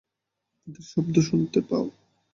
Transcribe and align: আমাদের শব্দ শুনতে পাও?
আমাদের 0.57 0.83
শব্দ 0.85 1.15
শুনতে 1.21 1.59
পাও? 1.69 1.85